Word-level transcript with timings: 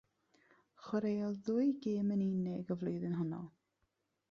Chwaraeodd 0.85 1.37
ddwy 1.49 1.67
gêm 1.85 2.11
yn 2.17 2.25
unig 2.31 2.73
y 2.77 2.81
flwyddyn 2.81 3.17
honno. 3.21 3.45